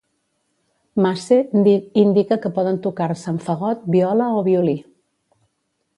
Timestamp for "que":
2.45-2.53